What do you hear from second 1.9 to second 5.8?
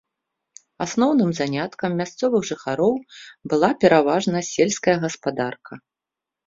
мясцовых жыхароў была пераважна сельская гаспадарка.